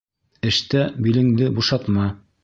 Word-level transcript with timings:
Эштә 0.51 0.81
билеңде 1.07 1.51
бушатма. 1.59 2.07